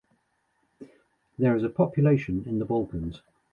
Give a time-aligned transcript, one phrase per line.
[1.37, 3.21] There is a population in the Balkans.